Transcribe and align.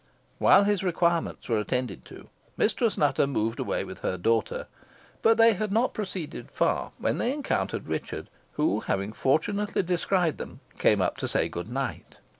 While 0.39 0.63
his 0.63 0.83
requirements 0.83 1.47
were 1.47 1.59
attended 1.59 2.05
to, 2.05 2.29
Mistress 2.57 2.97
Nutter 2.97 3.27
moved 3.27 3.59
away 3.59 3.83
with 3.83 3.99
her 3.99 4.17
daughter; 4.17 4.65
but 5.21 5.37
they 5.37 5.53
had 5.53 5.71
not 5.71 5.93
proceeded 5.93 6.49
far 6.49 6.91
when 6.97 7.19
they 7.19 7.31
encountered 7.31 7.87
Richard, 7.87 8.27
who, 8.53 8.79
having 8.79 9.13
fortunately 9.13 9.83
descried 9.83 10.39
them, 10.39 10.59
came 10.79 11.03
up 11.03 11.17
to 11.17 11.27
say 11.27 11.47
good 11.47 11.69
night. 11.69 12.17